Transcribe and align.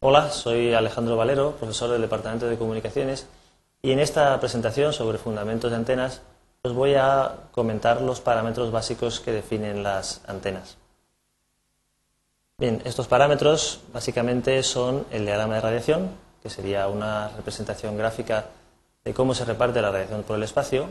Hola, 0.00 0.30
soy 0.30 0.74
Alejandro 0.74 1.16
Valero, 1.16 1.56
profesor 1.56 1.90
del 1.90 2.02
Departamento 2.02 2.46
de 2.46 2.56
Comunicaciones, 2.56 3.26
y 3.82 3.90
en 3.90 3.98
esta 3.98 4.38
presentación 4.38 4.92
sobre 4.92 5.18
fundamentos 5.18 5.72
de 5.72 5.76
antenas 5.76 6.22
os 6.62 6.72
voy 6.72 6.94
a 6.94 7.32
comentar 7.50 8.00
los 8.00 8.20
parámetros 8.20 8.70
básicos 8.70 9.18
que 9.18 9.32
definen 9.32 9.82
las 9.82 10.20
antenas. 10.28 10.76
Bien, 12.58 12.80
estos 12.84 13.08
parámetros 13.08 13.80
básicamente 13.92 14.62
son 14.62 15.04
el 15.10 15.26
diagrama 15.26 15.56
de 15.56 15.62
radiación, 15.62 16.10
que 16.44 16.48
sería 16.48 16.86
una 16.86 17.30
representación 17.30 17.96
gráfica 17.98 18.44
de 19.02 19.12
cómo 19.12 19.34
se 19.34 19.46
reparte 19.46 19.82
la 19.82 19.90
radiación 19.90 20.22
por 20.22 20.36
el 20.36 20.44
espacio, 20.44 20.86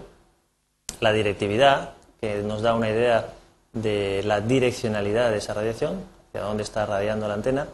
la 1.00 1.14
directividad, 1.14 1.92
que 2.20 2.44
nos 2.44 2.62
da 2.62 2.74
una 2.74 2.90
idea 2.90 3.30
de 3.72 4.22
la 4.26 4.42
direccionalidad 4.42 5.32
de 5.32 5.38
esa 5.38 5.54
radiación, 5.54 6.04
hacia 6.28 6.42
dónde 6.42 6.64
está 6.64 6.86
radiando 6.86 7.30
la 7.30 7.36
antena, 7.36 7.68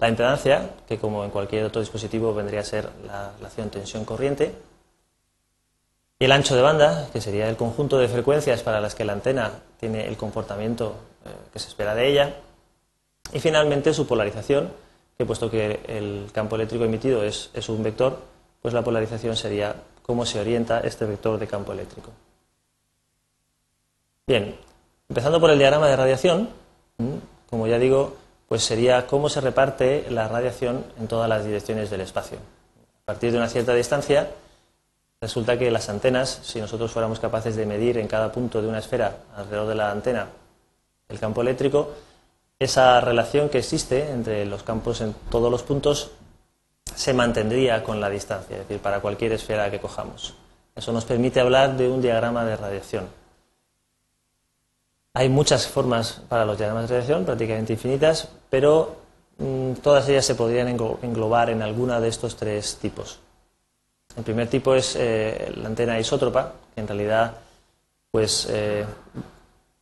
la 0.00 0.08
impedancia, 0.08 0.70
que 0.88 0.98
como 0.98 1.24
en 1.24 1.30
cualquier 1.30 1.64
otro 1.64 1.80
dispositivo 1.80 2.34
vendría 2.34 2.60
a 2.60 2.64
ser 2.64 2.88
la 3.06 3.32
relación 3.36 3.68
tensión-corriente. 3.68 4.54
Y 6.18 6.24
el 6.24 6.32
ancho 6.32 6.56
de 6.56 6.62
banda, 6.62 7.08
que 7.12 7.20
sería 7.20 7.48
el 7.48 7.56
conjunto 7.56 7.98
de 7.98 8.08
frecuencias 8.08 8.62
para 8.62 8.80
las 8.80 8.94
que 8.94 9.04
la 9.04 9.12
antena 9.12 9.52
tiene 9.78 10.06
el 10.08 10.16
comportamiento 10.16 10.94
eh, 11.24 11.30
que 11.52 11.58
se 11.58 11.68
espera 11.68 11.94
de 11.94 12.08
ella. 12.08 12.34
Y 13.32 13.40
finalmente 13.40 13.92
su 13.92 14.06
polarización, 14.06 14.72
que 15.18 15.26
puesto 15.26 15.50
que 15.50 15.80
el 15.86 16.30
campo 16.32 16.56
eléctrico 16.56 16.84
emitido 16.84 17.22
es, 17.22 17.50
es 17.52 17.68
un 17.68 17.82
vector, 17.82 18.18
pues 18.62 18.72
la 18.72 18.82
polarización 18.82 19.36
sería 19.36 19.74
cómo 20.02 20.24
se 20.24 20.40
orienta 20.40 20.80
este 20.80 21.04
vector 21.04 21.38
de 21.38 21.46
campo 21.46 21.72
eléctrico. 21.72 22.10
Bien, 24.26 24.56
empezando 25.08 25.40
por 25.40 25.50
el 25.50 25.58
diagrama 25.58 25.88
de 25.88 25.96
radiación, 25.96 26.48
como 27.48 27.66
ya 27.66 27.78
digo, 27.78 28.16
pues 28.50 28.64
sería 28.64 29.06
cómo 29.06 29.28
se 29.28 29.40
reparte 29.40 30.06
la 30.10 30.26
radiación 30.26 30.84
en 30.98 31.06
todas 31.06 31.28
las 31.28 31.44
direcciones 31.44 31.88
del 31.88 32.00
espacio. 32.00 32.38
A 33.04 33.06
partir 33.06 33.30
de 33.30 33.38
una 33.38 33.46
cierta 33.46 33.72
distancia, 33.74 34.28
resulta 35.20 35.56
que 35.56 35.70
las 35.70 35.88
antenas, 35.88 36.40
si 36.42 36.60
nosotros 36.60 36.90
fuéramos 36.90 37.20
capaces 37.20 37.54
de 37.54 37.64
medir 37.64 37.96
en 37.96 38.08
cada 38.08 38.32
punto 38.32 38.60
de 38.60 38.66
una 38.66 38.80
esfera 38.80 39.18
alrededor 39.36 39.68
de 39.68 39.74
la 39.76 39.92
antena 39.92 40.26
el 41.08 41.20
campo 41.20 41.42
eléctrico, 41.42 41.92
esa 42.58 43.00
relación 43.00 43.50
que 43.50 43.58
existe 43.58 44.10
entre 44.10 44.44
los 44.46 44.64
campos 44.64 45.00
en 45.00 45.14
todos 45.30 45.48
los 45.48 45.62
puntos 45.62 46.10
se 46.92 47.14
mantendría 47.14 47.84
con 47.84 48.00
la 48.00 48.10
distancia, 48.10 48.56
es 48.56 48.62
decir, 48.62 48.82
para 48.82 48.98
cualquier 48.98 49.30
esfera 49.30 49.70
que 49.70 49.78
cojamos. 49.78 50.34
Eso 50.74 50.92
nos 50.92 51.04
permite 51.04 51.38
hablar 51.38 51.76
de 51.76 51.88
un 51.88 52.02
diagrama 52.02 52.44
de 52.44 52.56
radiación. 52.56 53.19
Hay 55.12 55.28
muchas 55.28 55.66
formas 55.66 56.22
para 56.28 56.44
los 56.44 56.56
diagramas 56.56 56.88
de 56.88 56.96
radiación, 56.96 57.24
prácticamente 57.24 57.72
infinitas, 57.72 58.28
pero 58.48 58.96
mm, 59.38 59.72
todas 59.82 60.08
ellas 60.08 60.24
se 60.24 60.36
podrían 60.36 60.68
englobar 60.68 61.50
en 61.50 61.62
alguna 61.62 62.00
de 62.00 62.08
estos 62.08 62.36
tres 62.36 62.76
tipos. 62.76 63.18
El 64.16 64.22
primer 64.22 64.48
tipo 64.48 64.74
es 64.74 64.96
eh, 64.96 65.52
la 65.56 65.66
antena 65.66 65.98
isótropa, 65.98 66.52
que 66.74 66.80
en 66.80 66.88
realidad 66.88 67.34
pues, 68.10 68.46
eh, 68.50 68.84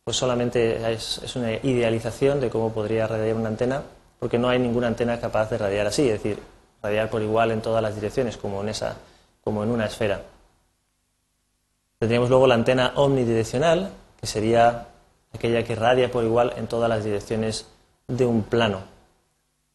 pues 0.03 0.17
solamente 0.17 0.91
es, 0.91 1.35
una 1.35 1.53
idealización 1.53 2.39
de 2.39 2.49
cómo 2.49 2.71
podría 2.71 3.07
radiar 3.07 3.35
una 3.35 3.49
antena, 3.49 3.83
porque 4.19 4.39
no 4.39 4.49
hay 4.49 4.59
ninguna 4.59 4.87
antena 4.87 5.19
capaz 5.19 5.49
de 5.49 5.57
radiar 5.57 5.87
así, 5.87 6.09
es 6.09 6.23
decir, 6.23 6.39
radiar 6.81 7.09
por 7.09 7.21
igual 7.21 7.51
en 7.51 7.61
todas 7.61 7.81
las 7.81 7.95
direcciones, 7.95 8.37
como 8.37 8.61
en, 8.61 8.69
esa, 8.69 8.95
como 9.43 9.63
en 9.63 9.69
una 9.69 9.85
esfera. 9.85 10.21
Tendríamos 11.99 12.29
luego 12.29 12.47
la 12.47 12.55
antena 12.55 12.93
omnidireccional, 12.95 13.91
que 14.19 14.27
sería 14.27 14.87
aquella 15.33 15.63
que 15.63 15.75
radia 15.75 16.11
por 16.11 16.23
igual 16.23 16.53
en 16.57 16.67
todas 16.67 16.89
las 16.89 17.03
direcciones 17.03 17.67
de 18.07 18.25
un 18.25 18.43
plano. 18.43 18.81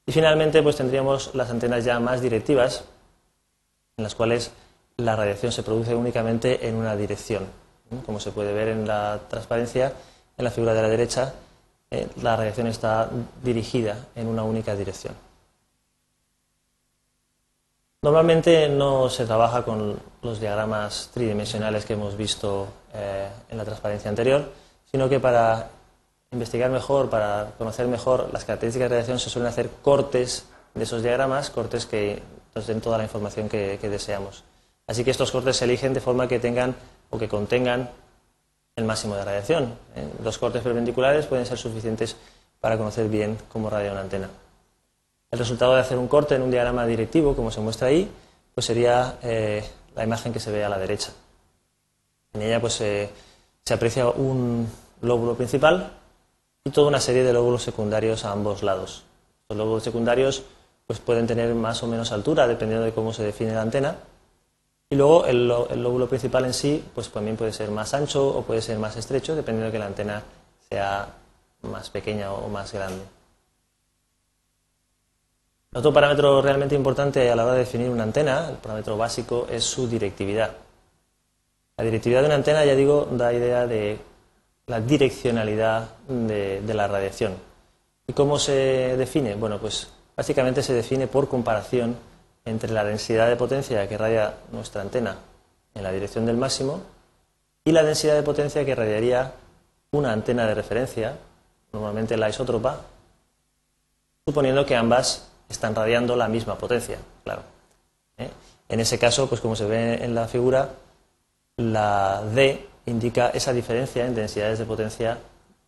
Y 0.07 0.13
finalmente 0.13 0.63
pues 0.63 0.77
tendríamos 0.77 1.35
las 1.35 1.51
antenas 1.51 1.85
ya 1.85 1.99
más 2.01 2.21
directivas, 2.21 2.85
en 3.97 4.05
las 4.05 4.15
cuales 4.15 4.51
la 4.97 5.17
radiación 5.17 5.53
se 5.53 5.63
produce 5.63 5.95
únicamente 5.95 6.69
en 6.69 6.77
una 6.77 6.97
dirección. 6.97 7.47
Como 8.05 8.21
se 8.21 8.33
puede 8.33 8.53
ver 8.53 8.69
en 8.69 8.87
la 8.87 9.21
transparencia, 9.29 9.93
en 10.37 10.45
la 10.45 10.51
figura 10.51 10.75
de 10.75 10.83
la 10.83 10.89
derecha, 10.89 11.35
eh, 11.91 12.09
la 12.23 12.37
radiación 12.37 12.67
está 12.67 13.09
dirigida 13.43 14.07
en 14.15 14.27
una 14.27 14.43
única 14.43 14.75
dirección. 14.75 15.15
Normalmente 18.03 18.69
no 18.69 19.09
se 19.09 19.25
trabaja 19.25 19.65
con 19.65 19.99
los 20.21 20.39
diagramas 20.39 21.11
tridimensionales 21.15 21.87
que 21.87 21.95
hemos 21.95 22.17
visto 22.17 22.69
eh, 22.93 23.29
en 23.49 23.57
la 23.57 23.65
transparencia 23.65 24.11
anterior, 24.11 24.51
sino 24.95 25.09
que 25.09 25.19
para 25.19 25.71
investigar 26.31 26.71
mejor, 26.71 27.11
para 27.11 27.51
conocer 27.59 27.89
mejor 27.89 28.31
las 28.33 28.45
características 28.45 28.89
de 28.89 28.95
radiación, 28.95 29.19
se 29.19 29.29
suelen 29.29 29.49
hacer 29.49 29.69
cortes 29.83 30.45
de 30.73 30.85
esos 30.85 31.03
diagramas, 31.03 31.51
cortes 31.51 31.85
que 31.85 32.23
nos 32.55 32.69
den 32.69 32.81
toda 32.81 32.99
la 32.99 33.03
información 33.03 33.49
que, 33.49 33.77
deseamos. 33.77 34.45
Así 34.87 35.03
que 35.03 35.11
estos 35.11 35.33
cortes 35.33 35.57
se 35.57 35.65
eligen 35.65 35.95
de 35.95 36.01
forma 36.01 36.29
que 36.29 36.39
tengan 36.39 36.77
o 37.11 37.19
que 37.19 37.27
contengan 37.27 37.91
el 38.77 38.85
máximo 38.85 39.17
de 39.17 39.25
radiación. 39.25 39.75
Los 40.23 40.39
cortes 40.39 40.63
perpendiculares 40.63 41.27
pueden 41.27 41.45
ser 41.45 41.59
suficientes 41.59 42.15
para 42.61 42.79
conocer 42.79 43.09
bien 43.09 43.37
cómo 43.49 43.71
radia 43.71 43.91
una 43.91 44.03
antena. 44.03 44.31
El 45.29 45.41
resultado 45.41 45.75
de 45.75 45.81
hacer 45.81 45.99
un 45.99 46.07
corte 46.07 46.37
en 46.37 46.43
un 46.43 46.53
diagrama 46.53 46.87
directivo, 46.87 47.35
como 47.35 47.51
se 47.51 47.61
muestra 47.61 47.89
ahí, 47.89 48.09
pues 48.55 48.65
sería 48.65 49.19
eh, 49.25 49.65
la 49.97 50.05
imagen 50.05 50.33
que 50.33 50.39
se 50.39 50.53
ve 50.53 50.63
a 50.63 50.69
la 50.69 50.79
derecha. 50.79 51.11
En 52.33 52.43
ella 52.43 52.61
pues, 52.61 52.75
se 52.75 53.11
aprecia 53.75 54.09
un, 54.09 54.69
lóbulo 55.05 55.35
principal 55.35 55.93
y 56.65 56.71
toda 56.71 56.89
una 56.89 57.01
serie 57.01 57.23
de 57.23 57.33
lóbulos 57.33 57.63
secundarios 57.63 58.25
a 58.25 58.33
ambos 58.33 58.63
lados. 58.63 59.05
Los 59.49 59.59
lóbulos 59.59 59.83
secundarios 59.83 60.43
pues, 60.87 60.99
pueden 60.99 61.27
tener 61.27 61.55
más 61.55 61.83
o 61.83 61.87
menos 61.87 62.13
altura 62.13 62.47
dependiendo 62.47 62.85
de 62.85 62.93
cómo 62.93 63.13
se 63.13 63.23
define 63.23 63.53
la 63.53 63.63
antena. 63.63 63.97
Y 64.91 64.97
luego 64.97 65.27
el, 65.27 65.47
lóbulo 65.47 66.09
principal 66.09 66.45
en 66.45 66.55
sí 66.55 66.85
pues, 66.95 67.11
también 67.11 67.37
puede 67.37 67.53
ser 67.53 67.71
más 67.71 67.95
ancho 67.95 68.27
o 68.27 68.43
puede 68.43 68.63
ser 68.63 68.79
más 68.79 68.97
estrecho 68.97 69.35
dependiendo 69.35 69.67
de 69.67 69.73
que 69.73 69.79
la 69.79 69.87
antena 69.87 70.23
sea 70.69 71.09
más 71.63 71.91
pequeña 71.91 72.33
o 72.33 72.49
más 72.49 72.73
grande. 72.73 73.03
Otro 75.75 75.93
parámetro 75.93 76.41
realmente 76.41 76.77
importante 76.77 77.31
a 77.31 77.35
la 77.35 77.45
hora 77.45 77.55
de 77.55 77.61
definir 77.61 77.91
una 77.91 78.05
antena, 78.05 78.49
el 78.49 78.57
parámetro 78.57 78.97
básico, 78.97 79.49
es 79.51 79.65
su 79.65 79.89
directividad. 79.89 80.53
La 81.77 81.85
directividad 81.85 82.21
de 82.21 82.27
una 82.27 82.37
antena, 82.37 82.65
ya 82.65 82.77
digo, 82.77 83.09
da 83.11 83.33
idea 83.33 83.67
de 83.67 83.99
la 84.67 84.81
direccionalidad 84.81 85.91
de, 86.09 86.63
la 86.75 86.89
radiación. 86.89 87.35
¿Y 88.07 88.13
cómo 88.13 88.39
se 88.39 88.97
define? 88.97 89.35
Bueno, 89.35 89.59
pues 89.59 89.89
básicamente 90.17 90.63
se 90.63 90.75
define 90.75 91.07
por 91.07 91.29
comparación 91.29 91.97
entre 92.45 92.71
la 92.73 92.85
densidad 92.85 93.29
de 93.29 93.37
potencia 93.37 93.89
que 93.89 93.99
radia 93.99 94.35
nuestra 94.53 94.83
antena 94.83 95.17
en 95.75 95.83
la 95.83 95.93
dirección 95.93 96.27
del 96.27 96.37
máximo 96.37 96.83
y 97.65 97.73
la 97.73 97.83
densidad 97.83 98.15
de 98.15 98.23
potencia 98.23 98.65
que 98.65 98.75
radiaría 98.75 99.33
una 99.93 100.13
antena 100.13 100.47
de 100.47 100.55
referencia, 100.55 101.17
normalmente 101.73 102.17
la 102.17 102.29
isótropa, 102.29 102.81
suponiendo 104.27 104.67
que 104.67 104.77
ambas 104.77 105.29
están 105.49 105.75
radiando 105.75 106.17
la 106.17 106.29
misma 106.29 106.57
potencia, 106.57 106.99
claro. 107.23 107.43
¿eh? 108.19 108.31
En 108.69 108.81
ese 108.81 108.99
caso, 108.99 109.29
pues 109.29 109.41
como 109.41 109.57
se 109.57 109.67
ve 109.67 110.05
en 110.05 110.15
la 110.15 110.27
figura, 110.27 110.71
la 111.57 112.23
D 112.35 112.67
indica 112.87 113.31
esa 113.31 113.53
diferencia 113.53 114.07
en 114.07 114.15
densidades 114.15 114.59
de 114.59 114.65
potencia 114.65 115.19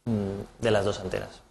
mm, 0.04 0.62
de 0.62 0.71
las 0.71 0.84
dos 0.84 1.00
antenas. 1.00 1.43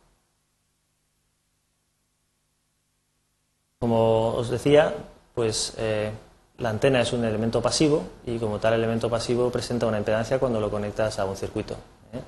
Como 3.80 4.34
os 4.34 4.50
decía, 4.50 4.94
pues 5.34 5.74
eh, 5.78 6.12
la 6.58 6.70
antena 6.70 7.02
es 7.02 7.14
un 7.14 7.26
elemento 7.26 7.62
pasivo 7.62 8.04
y 8.26 8.40
como 8.40 8.60
tal 8.60 8.74
elemento 8.74 9.10
pasivo 9.10 9.52
presenta 9.52 9.86
una 9.86 9.98
impedancia 9.98 10.40
cuando 10.40 10.60
lo 10.60 10.72
conectas 10.72 11.20
a 11.20 11.26
un 11.26 11.36
circuito. 11.36 11.74
¿eh? 12.14 12.22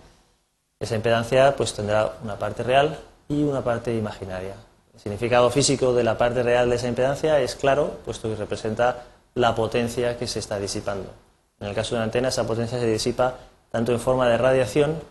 Esa 0.80 0.96
impedancia 0.96 1.56
pues 1.56 1.74
tendrá 1.74 2.14
una 2.24 2.38
parte 2.38 2.64
real 2.64 3.00
y 3.30 3.44
una 3.44 3.64
parte 3.64 3.96
imaginaria. 3.96 4.56
El 4.94 5.00
significado 5.00 5.50
físico 5.50 5.94
de 5.94 6.04
la 6.04 6.18
parte 6.18 6.44
real 6.44 6.70
de 6.70 6.76
esa 6.76 6.88
impedancia 6.88 7.40
es 7.40 7.56
claro, 7.56 8.00
puesto 8.04 8.30
que 8.30 8.36
representa 8.36 9.06
la 9.36 9.56
potencia 9.56 10.18
que 10.18 10.28
se 10.28 10.40
está 10.40 10.60
disipando. 10.60 11.10
En 11.60 11.68
el 11.68 11.76
caso 11.76 11.92
de 11.92 11.96
una 11.98 12.06
antena, 12.06 12.30
esa 12.30 12.46
potencia 12.46 12.80
se 12.80 12.86
disipa 12.86 13.36
tanto 13.72 13.92
en 13.92 14.00
forma 14.00 14.28
de 14.28 14.38
radiación 14.38 15.02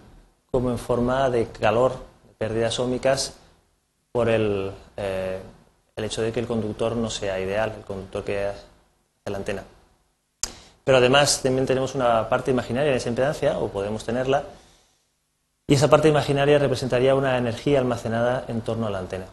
como 0.50 0.70
en 0.70 0.78
forma 0.78 1.28
de 1.30 1.48
calor, 1.48 1.92
de 2.26 2.34
pérdidas 2.38 2.78
ómicas, 2.78 3.34
por 4.12 4.28
el, 4.28 4.72
eh, 4.96 5.40
el 5.96 6.04
hecho 6.04 6.22
de 6.22 6.32
que 6.32 6.40
el 6.40 6.46
conductor 6.46 6.96
no 6.96 7.10
sea 7.10 7.38
ideal, 7.40 7.74
el 7.76 7.84
conductor 7.84 8.24
que 8.24 8.46
hace 8.46 8.64
la 9.26 9.36
antena. 9.36 9.64
Pero 10.84 10.98
además 10.98 11.42
también 11.42 11.66
tenemos 11.66 11.94
una 11.94 12.28
parte 12.28 12.50
imaginaria 12.50 12.92
de 12.92 12.98
esa 12.98 13.08
impedancia, 13.08 13.58
o 13.58 13.68
podemos 13.68 14.04
tenerla, 14.04 14.44
y 15.66 15.74
esa 15.74 15.90
parte 15.90 16.08
imaginaria 16.08 16.58
representaría 16.58 17.14
una 17.16 17.36
energía 17.36 17.80
almacenada 17.80 18.44
en 18.46 18.60
torno 18.60 18.86
a 18.86 18.90
la 18.90 19.00
antena. 19.00 19.26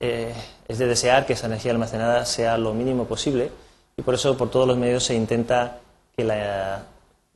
Eh, 0.00 0.34
es 0.66 0.78
de 0.78 0.86
desear 0.88 1.26
que 1.26 1.34
esa 1.34 1.46
energía 1.46 1.70
almacenada 1.70 2.26
sea 2.26 2.58
lo 2.58 2.74
mínimo 2.74 3.04
posible 3.04 3.52
y 3.96 4.02
por 4.02 4.14
eso 4.14 4.36
por 4.36 4.50
todos 4.50 4.66
los 4.66 4.76
medios 4.76 5.04
se 5.04 5.14
intenta 5.14 5.78
que 6.16 6.24
la 6.24 6.82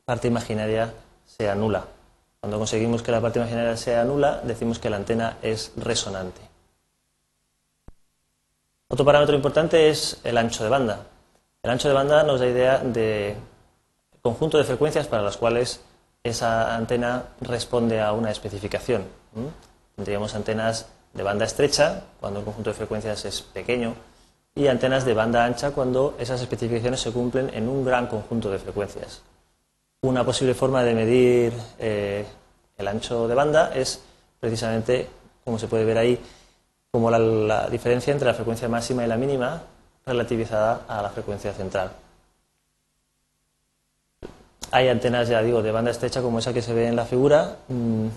parte 0.05 0.27
imaginaria 0.27 0.93
sea 1.25 1.55
nula. 1.55 1.85
Cuando 2.39 2.57
conseguimos 2.57 3.01
que 3.01 3.11
la 3.11 3.21
parte 3.21 3.39
imaginaria 3.39 3.75
sea 3.75 4.03
nula, 4.03 4.41
decimos 4.43 4.79
que 4.79 4.89
la 4.89 4.97
antena 4.97 5.37
es 5.41 5.73
resonante. 5.75 6.41
Otro 8.89 9.03
parámetro 9.03 9.35
importante 9.35 9.89
es 9.89 10.19
el 10.23 10.37
ancho 10.37 10.63
de 10.63 10.69
banda. 10.69 11.05
El 11.61 11.71
ancho 11.71 11.89
de 11.89 11.93
banda 11.93 12.23
nos 12.23 12.39
da 12.39 12.47
idea 12.47 12.77
de 12.77 13.35
conjunto 14.21 14.57
de 14.57 14.63
frecuencias 14.63 15.07
para 15.07 15.23
las 15.23 15.37
cuales 15.37 15.81
esa 16.23 16.75
antena 16.75 17.23
responde 17.41 17.99
a 17.99 18.13
una 18.13 18.31
especificación. 18.31 19.05
Tendríamos 19.95 20.35
antenas 20.35 20.87
de 21.13 21.23
banda 21.23 21.45
estrecha, 21.45 22.03
cuando 22.19 22.39
el 22.39 22.45
conjunto 22.45 22.69
de 22.69 22.75
frecuencias 22.75 23.25
es 23.25 23.41
pequeño, 23.41 23.95
y 24.57 24.67
antenas 24.67 25.05
de 25.05 25.13
banda 25.13 25.45
ancha 25.45 25.69
cuando 25.69 26.15
esas 26.17 26.41
especificaciones 26.41 26.99
se 26.99 27.11
cumplen 27.11 27.51
en 27.53 27.69
un 27.69 27.85
gran 27.85 28.07
conjunto 28.07 28.49
de 28.49 28.57
frecuencias. 28.57 29.21
Una 30.01 30.25
posible 30.25 30.55
forma 30.55 30.83
de 30.83 30.95
medir 30.95 31.53
eh, 31.77 32.25
el 32.75 32.87
ancho 32.87 33.27
de 33.27 33.35
banda 33.35 33.71
es 33.75 34.01
precisamente, 34.39 35.07
como 35.45 35.59
se 35.59 35.67
puede 35.67 35.85
ver 35.85 35.99
ahí, 35.99 36.19
como 36.91 37.11
la, 37.11 37.69
diferencia 37.69 38.11
entre 38.11 38.27
la 38.27 38.33
frecuencia 38.33 38.67
máxima 38.67 39.05
y 39.05 39.07
la 39.07 39.15
mínima 39.15 39.61
relativizada 40.07 40.81
a 40.87 41.03
la 41.03 41.09
frecuencia 41.09 41.53
central. 41.53 41.91
Hay 44.71 44.89
antenas, 44.89 45.29
ya 45.29 45.43
digo, 45.43 45.61
de 45.61 45.71
banda 45.71 45.91
estrecha 45.91 46.23
como 46.23 46.39
esa 46.39 46.51
que 46.51 46.63
se 46.63 46.73
ve 46.73 46.87
en 46.87 46.95
la 46.95 47.05
figura, 47.05 47.57
mm, 47.67 48.07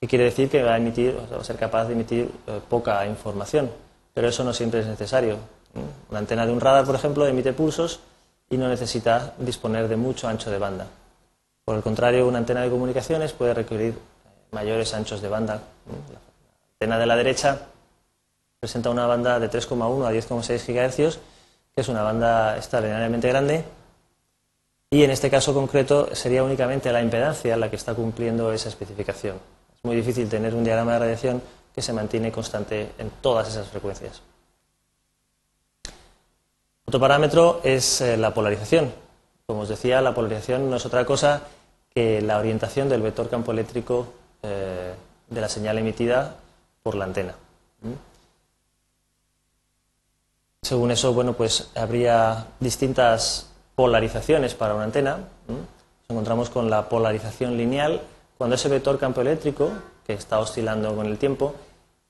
que 0.00 0.06
quiere 0.06 0.24
decir 0.24 0.48
que 0.48 0.62
va 0.62 0.74
a 0.74 0.76
emitir, 0.76 1.16
o 1.16 1.34
va 1.34 1.40
a 1.40 1.44
ser 1.44 1.56
capaz 1.56 1.86
de 1.86 1.94
emitir 1.94 2.30
eh, 2.46 2.60
poca 2.68 3.04
información, 3.06 3.70
pero 4.14 4.28
eso 4.28 4.44
no 4.44 4.52
siempre 4.52 4.80
es 4.80 4.86
necesario. 4.86 5.59
Una 6.08 6.18
antena 6.18 6.46
de 6.46 6.52
un 6.52 6.60
radar, 6.60 6.84
por 6.84 6.94
ejemplo, 6.94 7.26
emite 7.26 7.52
pulsos 7.52 8.00
y 8.48 8.56
no 8.56 8.68
necesita 8.68 9.34
disponer 9.38 9.88
de 9.88 9.96
mucho 9.96 10.28
ancho 10.28 10.50
de 10.50 10.58
banda. 10.58 10.86
Por 11.64 11.76
el 11.76 11.82
contrario, 11.82 12.26
una 12.26 12.38
antena 12.38 12.62
de 12.62 12.70
comunicaciones 12.70 13.32
puede 13.32 13.54
requerir 13.54 13.96
mayores 14.50 14.92
anchos 14.94 15.22
de 15.22 15.28
banda. 15.28 15.54
La 15.54 16.18
antena 16.74 16.98
de 16.98 17.06
la 17.06 17.16
derecha 17.16 17.66
presenta 18.58 18.90
una 18.90 19.06
banda 19.06 19.38
de 19.38 19.48
3,1 19.48 20.06
a 20.06 20.12
10,6 20.12 20.66
GHz, 20.66 21.18
que 21.74 21.80
es 21.80 21.88
una 21.88 22.02
banda 22.02 22.56
extraordinariamente 22.56 23.28
grande, 23.28 23.64
y 24.90 25.04
en 25.04 25.10
este 25.12 25.30
caso 25.30 25.54
concreto 25.54 26.14
sería 26.16 26.42
únicamente 26.42 26.90
la 26.90 27.00
impedancia 27.00 27.56
la 27.56 27.70
que 27.70 27.76
está 27.76 27.94
cumpliendo 27.94 28.52
esa 28.52 28.68
especificación. 28.68 29.36
Es 29.76 29.84
muy 29.84 29.94
difícil 29.94 30.28
tener 30.28 30.52
un 30.52 30.64
diagrama 30.64 30.94
de 30.94 30.98
radiación 30.98 31.40
que 31.72 31.80
se 31.80 31.92
mantiene 31.92 32.32
constante 32.32 32.90
en 32.98 33.10
todas 33.22 33.48
esas 33.48 33.68
frecuencias. 33.68 34.20
Otro 36.90 36.98
parámetro 36.98 37.60
es 37.62 38.00
eh, 38.00 38.16
la 38.16 38.34
polarización. 38.34 38.92
Como 39.46 39.60
os 39.60 39.68
decía, 39.68 40.00
la 40.00 40.12
polarización 40.12 40.68
no 40.68 40.74
es 40.74 40.84
otra 40.84 41.04
cosa 41.04 41.42
que 41.94 42.20
la 42.20 42.36
orientación 42.36 42.88
del 42.88 43.00
vector 43.00 43.30
campo 43.30 43.52
eléctrico 43.52 44.08
eh, 44.42 44.92
de 45.28 45.40
la 45.40 45.48
señal 45.48 45.78
emitida 45.78 46.34
por 46.82 46.96
la 46.96 47.04
antena. 47.04 47.36
Según 50.62 50.90
eso, 50.90 51.12
bueno, 51.12 51.34
pues 51.34 51.70
habría 51.76 52.46
distintas 52.58 53.52
polarizaciones 53.76 54.54
para 54.54 54.74
una 54.74 54.82
antena. 54.82 55.18
Nos 55.46 55.60
encontramos 56.08 56.50
con 56.50 56.70
la 56.70 56.88
polarización 56.88 57.56
lineal, 57.56 58.00
cuando 58.36 58.56
ese 58.56 58.68
vector 58.68 58.98
campo 58.98 59.20
eléctrico, 59.20 59.70
que 60.04 60.14
está 60.14 60.40
oscilando 60.40 60.96
con 60.96 61.06
el 61.06 61.18
tiempo, 61.18 61.54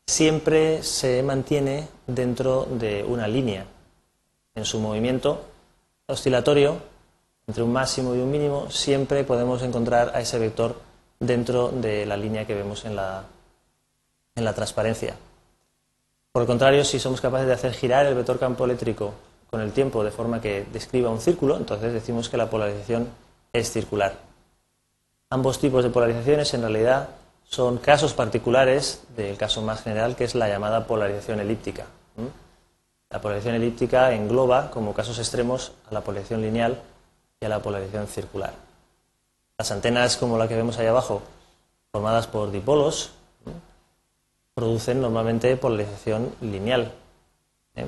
siempre 0.07 0.83
se 0.83 1.23
mantiene 1.23 1.87
dentro 2.07 2.65
de 2.65 3.05
una 3.05 3.29
línea 3.29 3.67
en 4.55 4.65
su 4.65 4.79
movimiento 4.79 5.45
oscilatorio, 6.07 6.79
entre 7.47 7.63
un 7.63 7.73
máximo 7.73 8.15
y 8.15 8.19
un 8.19 8.31
mínimo, 8.31 8.71
siempre 8.71 9.25
podemos 9.25 9.63
encontrar 9.63 10.13
a 10.15 10.21
ese 10.21 10.39
vector 10.39 10.81
dentro 11.19 11.69
de 11.69 12.07
la 12.07 12.17
línea 12.17 12.47
que 12.47 12.55
vemos 12.55 12.85
en 12.85 12.97
la, 12.97 13.25
en 14.35 14.45
la 14.45 14.55
transparencia. 14.55 15.17
Por 16.33 16.43
el 16.43 16.47
contrario, 16.47 16.85
si 16.85 16.99
somos 16.99 17.21
capaces 17.21 17.47
de 17.47 17.55
hacer 17.55 17.73
girar 17.73 18.07
el 18.07 18.15
vector 18.15 18.39
campo 18.39 18.65
eléctrico 18.65 19.15
con 19.51 19.61
el 19.61 19.73
tiempo 19.73 20.05
de 20.05 20.13
forma 20.13 20.41
que 20.41 20.65
describa 20.73 21.11
un 21.11 21.21
círculo, 21.21 21.57
entonces 21.57 21.93
decimos 21.93 22.29
que 22.29 22.37
la 22.37 22.49
polarización 22.49 23.09
es 23.53 23.73
circular. 23.73 24.15
Ambos 25.29 25.59
tipos 25.59 25.83
de 25.83 25.91
polarizaciones 25.91 26.55
en 26.55 26.63
realidad 26.63 27.09
son 27.45 27.79
casos 27.79 28.15
particulares 28.15 29.03
del 29.17 29.37
caso 29.37 29.61
más 29.61 29.83
general, 29.83 30.15
que 30.15 30.25
es 30.25 30.37
la 30.37 30.49
llamada 30.49 30.87
polarización 30.87 31.41
elíptica. 31.41 31.87
La 33.11 33.21
polarización 33.21 33.57
elíptica 33.57 34.13
engloba 34.15 34.71
como 34.71 34.95
casos 34.95 35.19
extremos 35.19 35.73
a 35.91 35.95
la 35.95 36.01
polarización 36.01 36.43
lineal 36.43 36.81
y 37.41 37.45
a 37.45 37.49
la 37.49 37.61
polarización 37.61 38.07
circular. 38.07 38.53
Las 39.59 39.73
antenas 39.73 40.17
como 40.17 40.39
la 40.39 40.47
que 40.47 40.55
vemos 40.55 40.79
ahí 40.79 40.87
abajo, 40.87 41.21
formadas 41.91 42.29
por 42.29 42.53
dipolos, 42.53 43.11
producen 44.55 45.01
normalmente 45.01 45.57
polarización 45.57 46.33
lineal. 46.41 46.93
¿eh? 47.75 47.87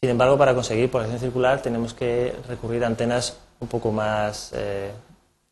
Sin 0.00 0.10
embargo, 0.10 0.36
para 0.36 0.52
conseguir 0.52 0.90
polarización 0.90 1.20
circular 1.20 1.62
tenemos 1.62 1.94
que 1.94 2.34
recurrir 2.48 2.82
a 2.82 2.88
antenas 2.88 3.38
un 3.60 3.68
poco 3.68 3.92
más 3.92 4.50
eh, 4.52 4.90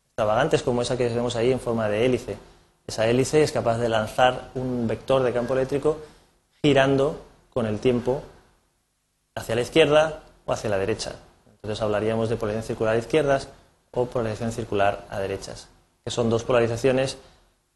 extravagantes, 0.07 0.61
como 0.61 0.81
esa 0.81 0.97
que 0.97 1.07
vemos 1.07 1.37
ahí 1.37 1.53
en 1.53 1.61
forma 1.61 1.87
de 1.87 2.05
hélice. 2.05 2.37
Esa 2.85 3.07
hélice 3.07 3.43
es 3.43 3.53
capaz 3.53 3.77
de 3.77 3.87
lanzar 3.87 4.49
un 4.55 4.87
vector 4.87 5.23
de 5.23 5.31
campo 5.31 5.53
eléctrico 5.53 5.99
girando 6.61 7.21
con 7.53 7.65
el 7.65 7.79
tiempo 7.79 8.23
hacia 9.39 9.55
la 9.55 9.61
izquierda 9.61 10.19
o 10.45 10.53
hacia 10.53 10.69
la 10.69 10.77
derecha. 10.77 11.15
Entonces 11.47 11.81
hablaríamos 11.81 12.29
de 12.29 12.35
polarización 12.35 12.67
circular 12.67 12.95
a 12.95 12.99
izquierdas 12.99 13.47
o 13.91 14.05
polarización 14.05 14.51
circular 14.51 15.05
a 15.09 15.19
derechas, 15.19 15.67
que 16.03 16.11
son 16.11 16.29
dos 16.29 16.43
polarizaciones 16.43 17.17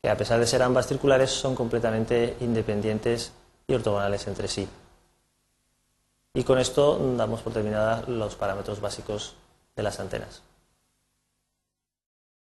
que 0.01 0.09
a 0.09 0.17
pesar 0.17 0.39
de 0.39 0.47
ser 0.47 0.61
ambas 0.61 0.87
circulares 0.87 1.31
son 1.31 1.55
completamente 1.55 2.35
independientes 2.41 3.31
y 3.67 3.73
ortogonales 3.73 4.27
entre 4.27 4.47
sí. 4.47 4.67
Y 6.33 6.43
con 6.43 6.59
esto 6.59 6.99
damos 7.15 7.41
por 7.41 7.53
terminada 7.53 8.03
los 8.07 8.35
parámetros 8.35 8.81
básicos 8.81 9.35
de 9.75 9.83
las 9.83 9.99
antenas. 9.99 10.41